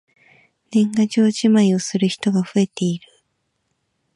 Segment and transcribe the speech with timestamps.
[0.71, 3.07] 年賀状じまいをする人が増えている。